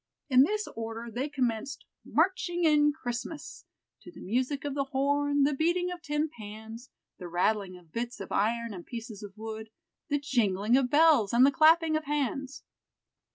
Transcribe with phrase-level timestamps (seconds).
[0.31, 3.65] In this order they commenced "marching in Christmas"
[4.01, 6.89] to the music of the horn, the beating of tin pans,
[7.19, 9.69] the rattling of bits of iron and pieces of wood,
[10.09, 12.63] the jingling of bells, and the clapping of hands.